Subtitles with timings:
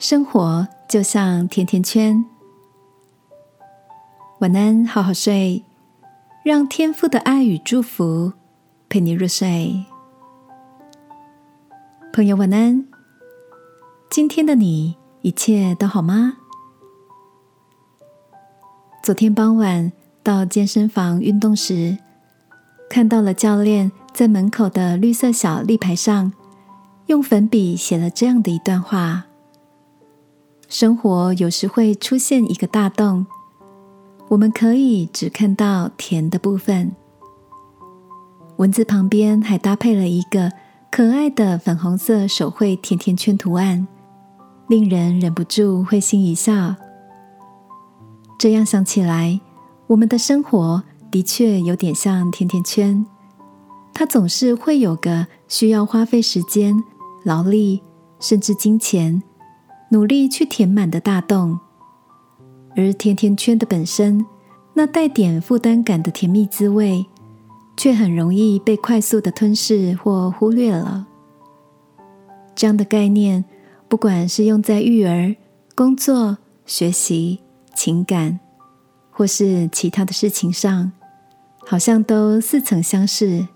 [0.00, 2.24] 生活就像甜甜圈。
[4.38, 5.62] 晚安，好好睡，
[6.42, 8.32] 让天父的爱与祝福
[8.88, 9.84] 陪你入睡。
[12.14, 12.86] 朋友，晚安。
[14.08, 16.38] 今天的你一切都好吗？
[19.02, 21.98] 昨天傍晚到健身房运动时，
[22.88, 26.32] 看到了教练在门口的绿色小立牌上，
[27.08, 29.26] 用粉笔写了这样的一段话。
[30.70, 33.26] 生活有时会出现一个大洞，
[34.28, 36.92] 我们可以只看到甜的部分。
[38.56, 40.52] 文字旁边还搭配了一个
[40.88, 43.88] 可爱的粉红色手绘甜甜圈图案，
[44.68, 46.76] 令人忍不住会心一笑。
[48.38, 49.40] 这样想起来，
[49.88, 53.04] 我们的生活的确有点像甜甜圈，
[53.92, 56.80] 它总是会有个需要花费时间、
[57.24, 57.82] 劳力，
[58.20, 59.20] 甚至金钱。
[59.92, 61.58] 努力去填满的大洞，
[62.76, 64.24] 而甜甜圈的本身
[64.72, 67.04] 那带点负担感的甜蜜滋味，
[67.76, 71.08] 却很容易被快速的吞噬或忽略了。
[72.54, 73.44] 这样的概念，
[73.88, 75.34] 不管是用在育儿、
[75.74, 77.40] 工作、学习、
[77.74, 78.38] 情感，
[79.10, 80.92] 或是其他的事情上，
[81.66, 83.48] 好像都似曾相识。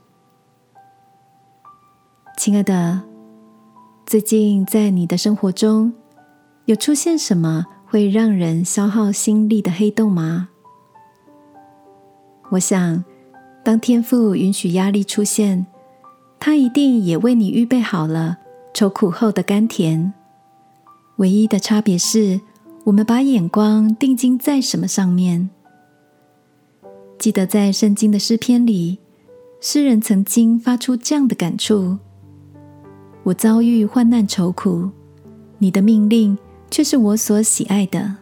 [2.37, 3.03] 亲爱的，
[4.05, 5.93] 最近在你的生活中，
[6.67, 10.49] 有出现什么会让人消耗心力的黑洞吗？
[12.51, 13.05] 我想，
[13.63, 15.67] 当天赋允许压力出现，
[16.41, 18.39] 他一定也为你预备好了
[18.73, 20.15] 愁苦后的甘甜。
[21.17, 22.41] 唯一的差别是，
[22.85, 25.51] 我们把眼光定睛在什么上面。
[27.19, 28.99] 记得在圣经的诗篇里，
[29.61, 31.99] 诗人曾经发出这样的感触：
[33.23, 34.91] 我遭遇患难愁苦，
[35.59, 36.37] 你的命令。
[36.71, 38.17] 却是我所喜爱的。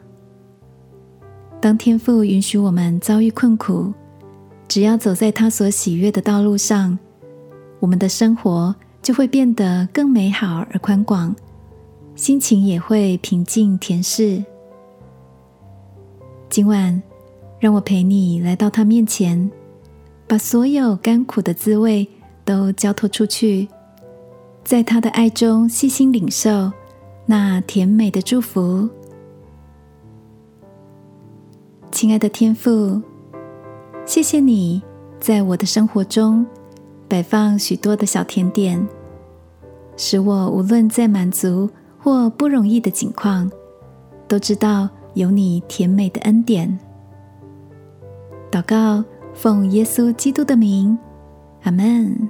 [1.61, 3.93] 当天父允许我们遭遇困苦，
[4.67, 6.99] 只要走在他所喜悦的道路上，
[7.79, 11.35] 我们的生活就会变得更美好而宽广，
[12.15, 14.45] 心情也会平静恬适。
[16.49, 17.03] 今晚，
[17.59, 19.51] 让我陪你来到他面前，
[20.27, 22.07] 把所有甘苦的滋味
[22.45, 23.69] 都交托出去，
[24.65, 26.73] 在他的爱中细心领受。
[27.25, 28.89] 那甜美的祝福，
[31.91, 33.01] 亲爱的天父，
[34.05, 34.83] 谢谢你
[35.21, 36.45] 在我的生活中
[37.09, 38.87] 摆放许多的小甜点，
[39.97, 43.51] 使我无论在满足或不容易的境况，
[44.27, 46.77] 都知道有你甜美的恩典。
[48.51, 50.99] 祷告，奉耶稣基督的名，
[51.63, 52.29] 阿门。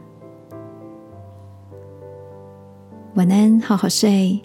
[3.14, 4.41] 晚安，好好睡。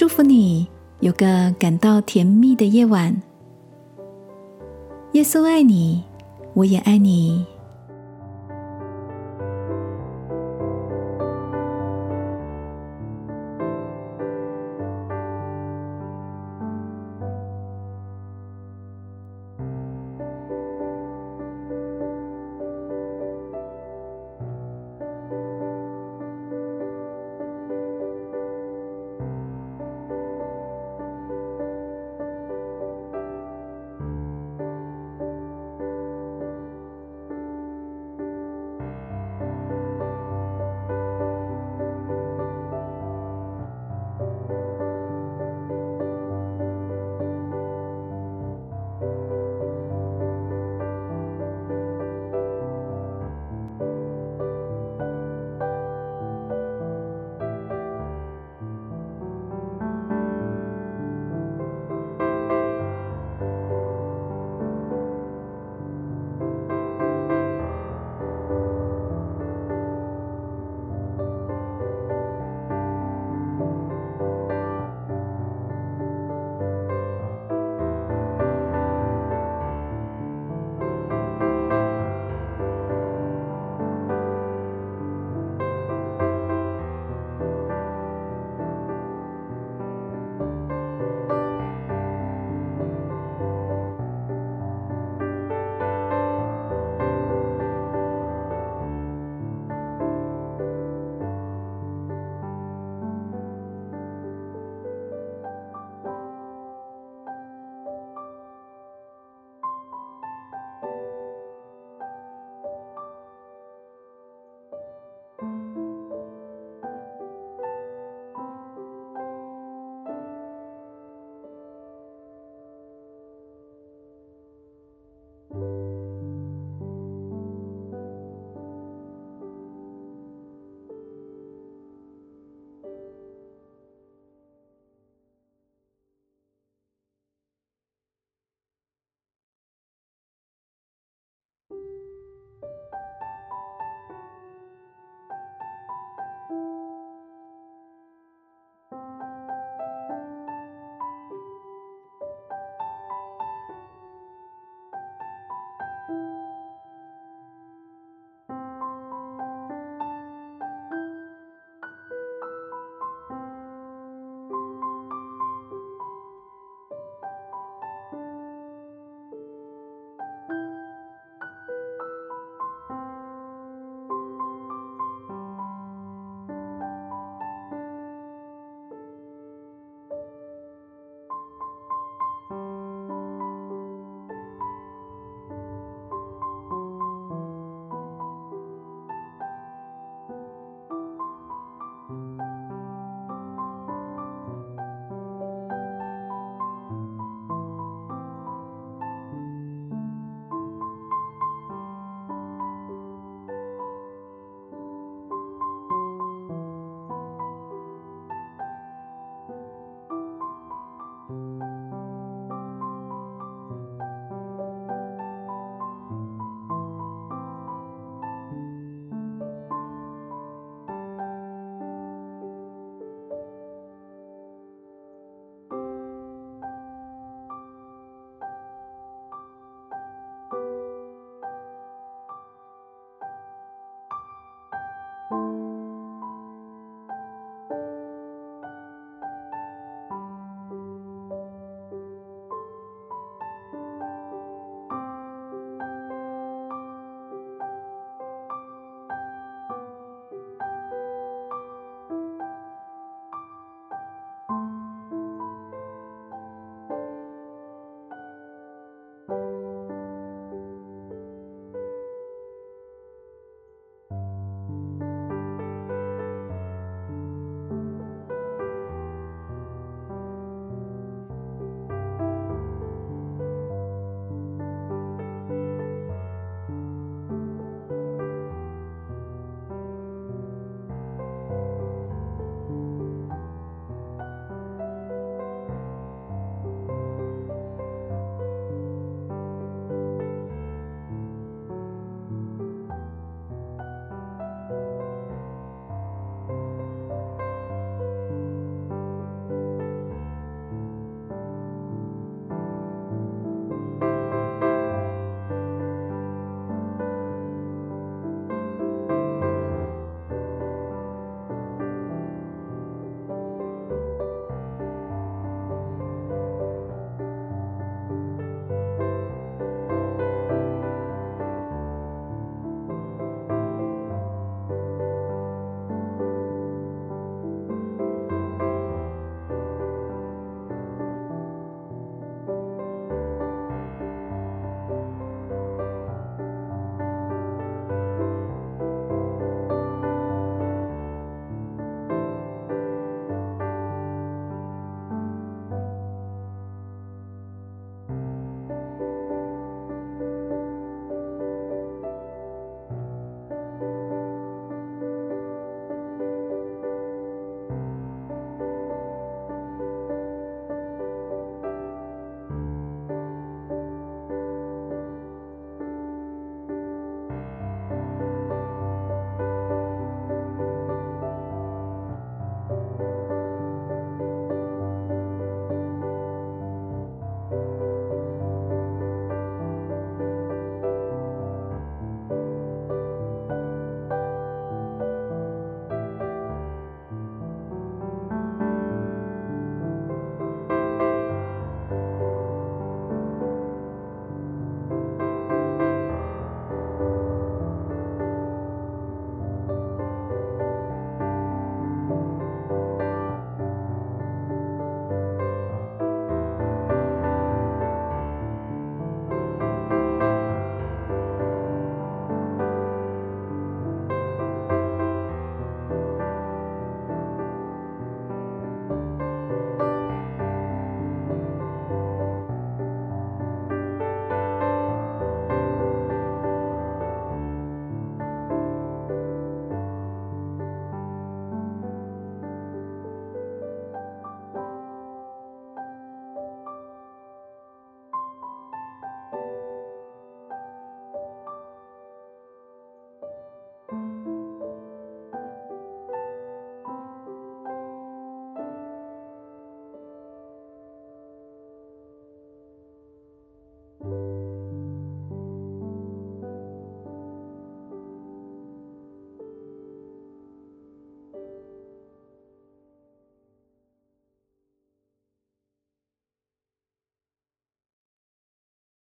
[0.00, 0.66] 祝福你
[1.00, 3.14] 有个感到甜蜜的夜晚。
[5.12, 6.02] 耶稣爱你，
[6.54, 7.44] 我也爱你。